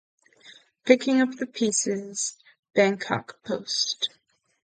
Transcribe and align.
Picking 0.83 1.21
up 1.21 1.35
the 1.35 1.45
pieces, 1.45 2.35
"Bangkok 2.73 3.43
Post". 3.43 4.09